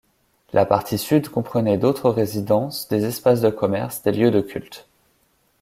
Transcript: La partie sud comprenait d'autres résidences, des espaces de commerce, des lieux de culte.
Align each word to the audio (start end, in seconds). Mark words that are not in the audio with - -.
La 0.51 0.65
partie 0.65 0.97
sud 0.97 1.29
comprenait 1.29 1.77
d'autres 1.77 2.09
résidences, 2.09 2.87
des 2.87 3.05
espaces 3.05 3.39
de 3.39 3.51
commerce, 3.51 4.01
des 4.01 4.11
lieux 4.11 4.31
de 4.31 4.41
culte. 4.41 4.87